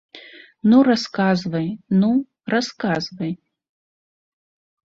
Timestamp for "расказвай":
0.87-1.69, 2.57-3.33